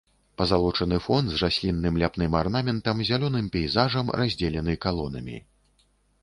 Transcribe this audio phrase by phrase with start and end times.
[0.41, 5.37] Пазалочаны фон з раслінным ляпным арнаментам, зялёным пейзажам раздзелены калонамі.